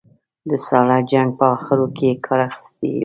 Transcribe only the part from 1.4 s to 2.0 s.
اخرو